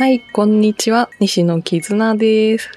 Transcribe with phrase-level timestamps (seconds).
[0.00, 1.10] はい、こんにちは。
[1.20, 2.70] 西野絆です。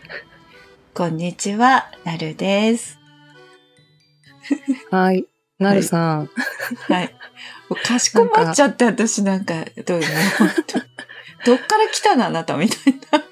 [0.94, 3.00] こんにちは、なるです。
[4.92, 5.26] はい。
[5.58, 6.30] なるさん。
[6.90, 7.16] はい。
[7.70, 9.54] もうかしこまっちゃって、私なんか、
[9.86, 10.10] どういうの？
[11.48, 12.26] どっから来たの？
[12.26, 13.24] あなたみたいな。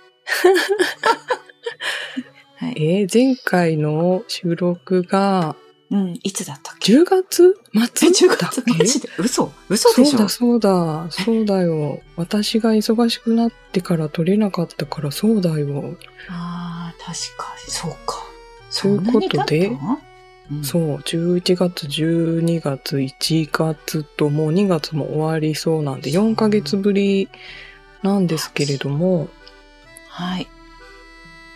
[2.68, 3.02] はい。
[3.02, 5.58] えー前回の収録が
[5.92, 7.60] うん、いつだったっけ？10月？
[7.76, 8.72] え、末10だっ月け？
[8.72, 9.10] マジで？
[9.20, 9.52] 嘘？
[9.68, 10.18] 嘘でしょ？
[10.18, 12.02] そうだ、そうだ、そうだよ。
[12.16, 15.98] 私が忙しくなってから撮れなかったからそうだよ。
[16.30, 18.24] ああ、確かに、そうか。
[18.70, 19.78] そういうことで？
[20.50, 20.64] うん。
[20.64, 27.28] そう、11月、12月、1月ともう2月も終わりそうなんで4ヶ月ぶり
[28.02, 29.28] なんですけれども、
[30.08, 30.48] はい。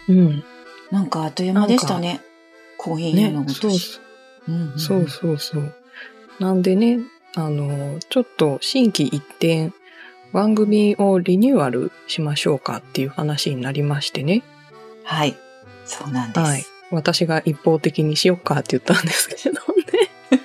[0.09, 0.43] うん。
[0.91, 2.19] なんかあっという間でしたね。
[2.77, 4.01] コーヒーねの、今そう年。
[4.47, 5.73] うんんそうそうそう。
[6.39, 6.99] なんでね、
[7.35, 9.71] あの、ちょっと新規一転、
[10.33, 14.43] 番組をリニューアルしましょうかっていう話になりましてね。
[15.03, 15.37] はい。
[15.85, 16.39] そうなんです。
[16.39, 16.63] はい。
[16.91, 19.59] 私が一方的にしよっかって言ったんですけどね。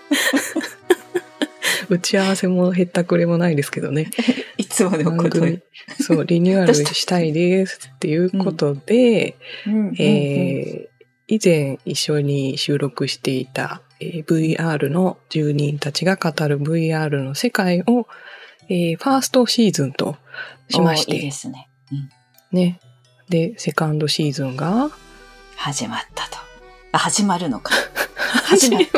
[1.89, 4.11] 打ち合わせもへったくれもないですけどね。
[4.57, 5.61] いつものこと番組、
[6.01, 9.37] そう、リニューアルしたいですっていうことで、
[9.99, 10.91] えー
[11.33, 18.07] 以前一緒に収録していた、えー VR の住人たちが語る VR の世界を、
[18.69, 20.17] えーファーストシーズンと
[20.69, 21.69] しましおーいいでて、すね。
[21.93, 22.11] うん
[22.53, 22.81] ね。
[23.29, 24.91] で、セカンドシーズンが、
[25.57, 26.39] 始まったと。
[26.93, 27.75] あ、始まるのか。
[28.45, 28.89] 始まっっ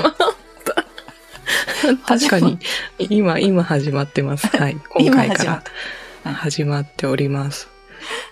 [0.64, 1.96] た。
[2.06, 2.58] 確かに、
[2.98, 4.46] 今、今始まってます。
[4.56, 4.76] はい。
[4.88, 5.62] 今回から
[6.24, 7.68] 今始まっております。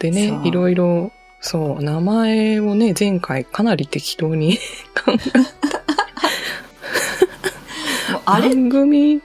[0.01, 4.59] でねいろいろ、そう、名前をね、前回かなり適当に
[4.95, 5.17] 考えも
[5.79, 5.80] う
[8.33, 9.21] あれ、番組？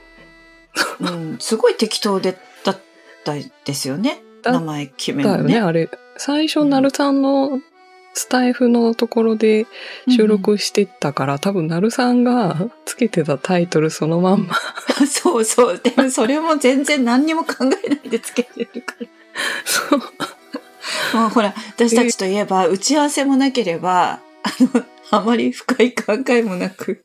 [1.00, 2.78] うん、すごい適当で、だっ
[3.24, 4.20] たですよね。
[4.42, 5.60] だ名前決めだよね、ね。
[5.60, 5.88] あれ。
[6.16, 7.60] 最初、なるさんの
[8.14, 9.66] スタイフのところで
[10.08, 14.56] 収録してたから、多分、なるさんがつけてたタイトルそのまんま。
[15.00, 15.80] う んそうそう。
[15.82, 19.06] でもそれも全然何にも考えないでつけてるから。
[19.64, 20.00] そう。
[21.16, 27.04] もうほら、私たちといえば、打ち合わせもなければ、あの、あまり深い考えもなく、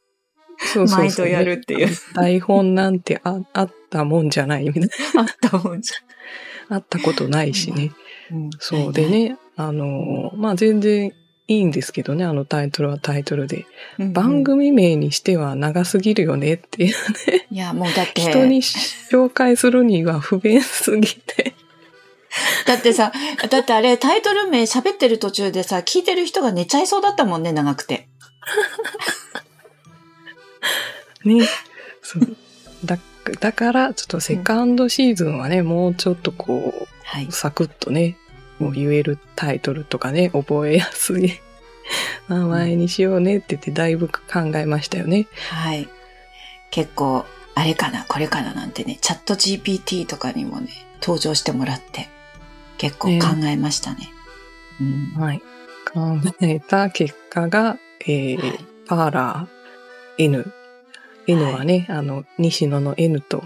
[0.62, 1.90] そうそう毎度やるっていう。
[2.14, 4.84] 台本なんてああったもんじゃないみたい
[5.14, 5.22] な。
[5.22, 5.92] あったもんじ
[6.70, 7.92] あったことないしね。
[8.32, 8.38] ゃん。
[8.38, 9.08] うんそうで。
[9.08, 11.12] ね、あの、まあ、全然
[11.48, 13.66] いいんですけどね、あのタイトルはタイトルで。
[14.00, 16.96] うん番組名にしては長すぎるよねっていう。
[17.52, 21.56] いや、もうだって、人に紹介するには不便すぎて。
[22.66, 23.12] だってさ、
[23.50, 28.08] だってあれタイトル名喋ってる途中でさ、聞いてる人が寝ちゃいそうだったもんね、長くて。
[31.26, 31.46] ね。
[32.02, 32.36] そう。
[32.86, 32.98] だ、
[33.40, 37.26] だから、ちょっとセカンドシーズンはね、もうちょっとこはい。
[37.26, 38.18] う、サクッとね、
[38.59, 41.40] もう言えるタイトルとかね、覚えやすい
[42.30, 44.22] 名前にしようねって言って、だいぶ考
[44.56, 45.28] えましたよね。
[45.50, 45.88] はい。
[46.70, 50.70] 結構、あれかな、これかななんてね、チャット GPT とかにもね、
[51.02, 52.10] 登場してもらって、
[52.78, 54.10] 結構考えましたね。
[54.80, 55.22] うん。
[55.22, 55.42] はい。
[55.94, 60.52] 考えた結果が、えーはいパーラー N。
[61.31, 63.44] N はね、あの、西野の N と、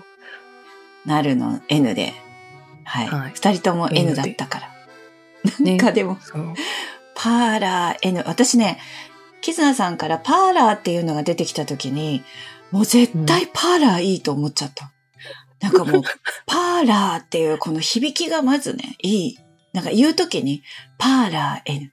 [1.06, 2.13] なるの N で、
[2.84, 3.07] はい。
[3.07, 4.68] はい二人とも N だったから。
[5.59, 6.53] ねなんかでも、そう。
[7.16, 8.23] パーラー N。
[8.25, 8.79] 私ね、
[9.41, 12.23] キズナさんからパーラーっていうのが出てきたときに、
[12.72, 14.91] もう絶対パーラーいいと思っちゃった。
[15.62, 16.03] なんかもう、
[16.46, 19.40] パーラーっていうこの響きがまずね、いい。
[19.73, 20.63] なんか言うときに、
[20.97, 21.91] パーラー N。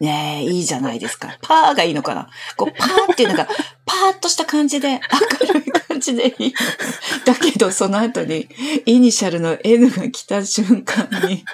[0.00, 1.38] ねえ、いいじゃないですか。
[1.42, 3.46] パーがいいのかなこう、パーっていうのが、
[3.84, 4.98] パーっとした感じで、
[5.42, 7.24] 明るい感じでいいの。
[7.26, 8.48] だけど、その後に、
[8.86, 11.44] イニシャルの N が来た瞬間に、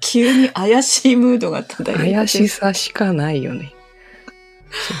[0.00, 2.12] 急に怪しいムードが漂って。
[2.12, 3.72] 怪しさしかないよね。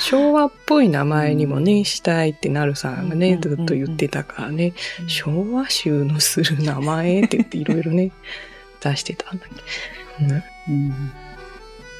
[0.00, 4.72] 昭和っぽい名前にもね、したいってなるさんがね、うんずっと言ってたからね、
[5.08, 8.12] 昭和集のする名前って言っていろいろね、
[8.80, 10.34] 出してたんだけど。
[10.68, 11.12] うん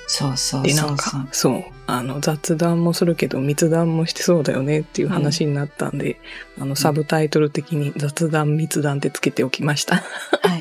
[0.06, 6.20] そうそうで、なんか。、そう、あの、雑談もするけど、密談もしてそうだよねっていう話になったんで、
[6.60, 9.96] あの、サブタイトル的に雑談、密談ってつけておきました。
[10.42, 10.56] は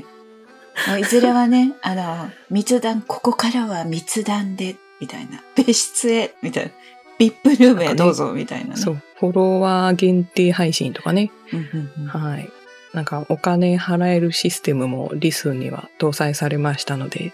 [0.98, 1.01] い。
[1.01, 5.44] いずれはね、あの、密談、ここからは密談で、みたいな。
[5.56, 6.72] 別室へ、みたいな。
[7.19, 8.78] ビップルームへどうぞ、みたいなね。
[8.78, 12.50] そう、フォロワー限定配信とかね、うんうんうんはい。
[12.94, 17.34] なんかお金払えるシステムもリスンには搭載されましたので、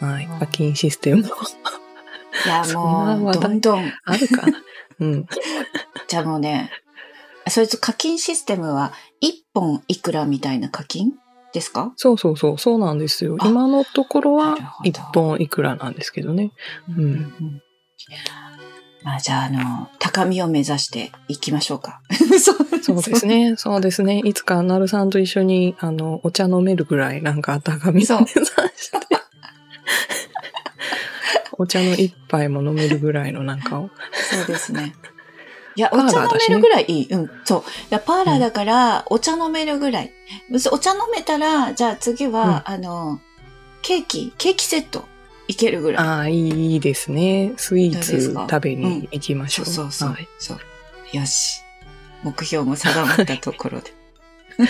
[0.00, 0.26] はい。
[0.26, 3.92] うん課金システムもいや、もう、どんどん。
[4.04, 4.46] あるか？
[4.46, 4.62] な。
[5.00, 5.26] うん。
[6.08, 6.70] じゃあもうね、
[7.48, 8.92] そいつ課金システムは、
[9.22, 11.12] 1本いくらみたいな課金
[11.52, 11.92] ですか？
[11.96, 13.36] そうそうそう、そうなんですよ。
[13.44, 16.50] 今のところは1本いくらなんですけどね。
[16.88, 17.04] うん。
[17.04, 17.62] うん、
[19.04, 22.00] まあ、じゃあ、あの、高みを目指していきましょうか。
[22.40, 23.54] そうですね。
[23.56, 24.20] そうですね。
[24.24, 29.13] いつか、なるさんと一緒に、あの、お茶飲めるぐらい、なんか、高みを目指して。
[31.58, 33.90] お茶の一杯も飲めるぐらいのなんかを。
[34.12, 34.94] そうですね。
[35.76, 37.08] いや、お茶飲めるぐらいいい。
[37.10, 37.60] うん、そう。
[37.60, 40.12] いや、パーラーだから、お茶飲めるぐらい。
[40.70, 43.20] お茶飲めたら、じゃあ次は、うん、あの、
[43.82, 45.04] ケーキ、ケーキセット、
[45.48, 46.06] いけるぐらい。
[46.06, 47.52] ああ、いいですね。
[47.56, 49.66] スイーツ食べに行きましょう。
[49.66, 50.58] うん、そうそうそう、はい、そう。
[51.16, 51.60] よし。
[52.22, 53.92] 目標も定まったところで。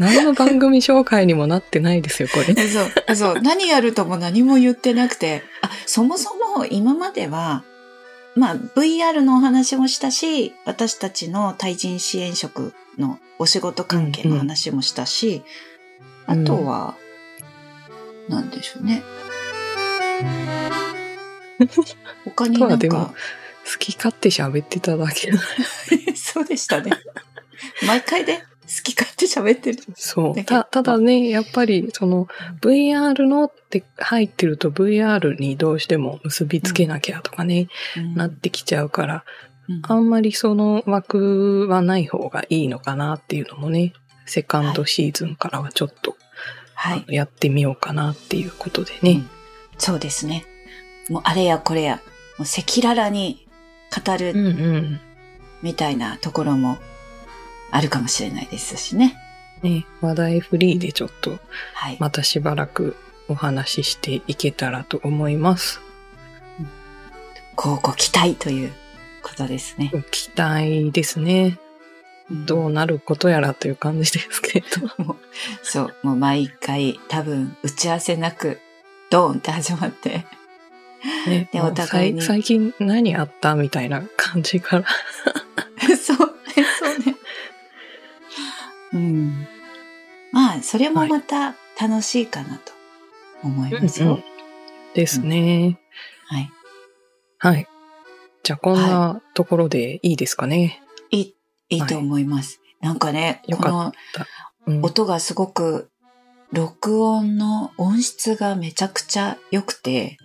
[0.00, 2.54] 何の番組紹介にもなってないですよ、これ。
[2.66, 2.80] そ
[3.12, 3.40] う、そう。
[3.42, 5.44] 何やるとも何も言ってなくて。
[5.60, 7.62] あ、そもそも今までは、
[8.34, 15.42] まあ、VR のお話もしたし、私たちの対人支援職のお仕事関係の話もしたし、
[16.28, 16.94] うんうん、あとは、
[18.28, 19.02] うん、なんでしょうね。
[22.24, 23.14] 他になんか。
[23.70, 25.30] 好き勝手喋ってただけ
[26.16, 26.90] そうでしたね。
[27.86, 28.44] 毎回で、好
[28.82, 29.82] き勝手喋ってる。
[29.94, 30.44] そう。
[30.44, 32.28] た、ただね、やっぱり、その、
[32.60, 39.24] VR のって入ってると VR にどうしても結びつけなきゃとかね、うん、なってきちゃうから、
[39.68, 43.92] うん、あんまりその枠はない方がいいのかなっていうのもね、
[44.26, 46.16] セカンドシーズンからはちょっと、
[46.74, 49.30] はい、やってみようかなっていうことでね、うん、
[49.78, 50.44] そうですね。
[51.08, 51.96] もうあれやこれや、
[52.38, 53.48] もう赤裸々に
[53.90, 55.00] 語る、
[55.62, 56.78] みたいなところも
[57.70, 59.16] あるかもしれないですしね。
[59.62, 61.38] ね、話題フリーでちょっと、
[61.98, 62.96] またしばらく
[63.28, 65.80] お話ししていけたらと思います。
[67.56, 68.72] こうご期待という
[69.22, 69.92] ことですね。
[70.10, 71.58] 期待ですね。
[72.30, 75.16] どうなることやらという感じですけど。
[75.62, 78.60] そう、もう毎回多分打ち合わせなく
[79.10, 80.24] ドーンって始まって。
[81.26, 82.22] ね、で、お互いに。
[82.22, 84.84] 最近何あったみたいな感じから。
[88.92, 89.46] うん。
[90.32, 92.72] まあ、それもまた楽しいかなと
[93.42, 94.12] 思いますよ。
[94.12, 94.24] はいうんう
[94.92, 95.78] ん、ですね、
[96.30, 96.50] うん、はい。
[97.38, 97.66] はい。
[98.42, 100.82] じゃあ、こんなところでいいですかね。
[100.94, 101.36] はい、いい、
[101.70, 102.60] いいと思います。
[102.80, 103.92] はい、なんかね、この
[104.82, 105.90] 音がすごく、
[106.52, 110.16] 録音の音質がめちゃくちゃ良くて、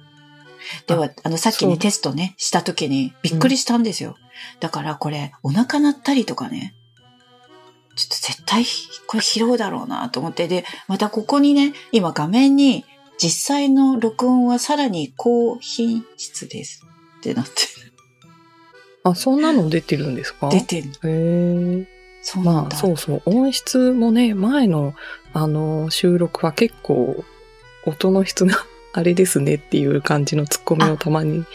[0.88, 4.16] では、あの、さっきね、テストね、した時にびっくりしたんですよ。
[4.18, 6.74] うん、だからこれ、お腹鳴ったりとかね、
[7.96, 8.66] ちょっと絶対
[9.08, 12.86] これ拾うだろうなと思って、で、またここにね、今画面に
[13.18, 16.86] 実際の録音はさらに高品質です
[17.20, 17.58] ってなってる。
[19.04, 20.50] あ、そんなの出てるんですか？
[20.50, 20.90] 出てる。
[20.90, 21.88] へえ。
[22.22, 23.22] そうまあ、そうそう。
[23.26, 24.96] 音質もね、前の、
[25.32, 27.24] あの、収録は結構、
[27.86, 31.46] 音の質があれですねっていう感じのツッコミをたまに、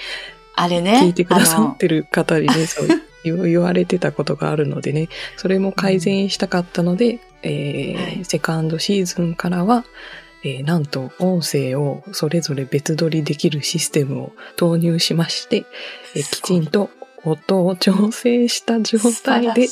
[0.55, 1.01] あれね。
[1.03, 2.89] 聞いてくださってる方にね、そう
[3.25, 9.85] 言われてたことがあるのでね、それも改善したかったので、うん、えーはい、セカンドシーズンからは、
[10.43, 15.67] えー、なんと音声をそれぞれ別撮りできるシステムを導入しまして、
[16.15, 16.91] えー、きちんと
[17.25, 19.69] 音を調整した状態で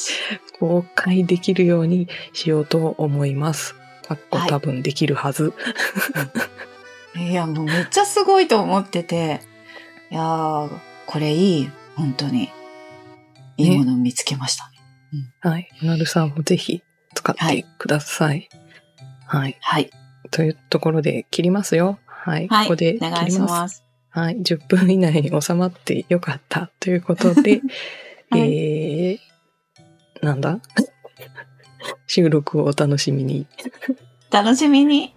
[0.59, 3.75] 公開できるようにしようと思います。
[4.07, 5.53] かっこ多分できるはず。
[7.15, 9.41] はい、いや、もうめっちゃすごいと思ってて、
[10.11, 10.71] いやー、
[11.07, 12.51] これいい、本当に。
[13.59, 14.79] いいものを見つけましたね。
[15.13, 15.69] ねうん、はい。
[15.83, 16.83] なるさんもぜひ
[17.15, 18.49] 使ってください。
[19.27, 19.57] はい。
[19.61, 19.91] はい。
[20.31, 21.99] というところで切りますよ。
[22.07, 22.49] はい。
[22.49, 23.39] はい、ここで切ります。
[23.41, 23.85] ます。
[24.11, 24.37] はい。
[24.37, 27.61] 10分以内に収まってよかったということで、
[28.31, 28.41] はい、
[29.13, 30.61] えー、なんだ？
[32.07, 33.47] 収録をお楽しみに。
[34.31, 35.15] 楽しみに。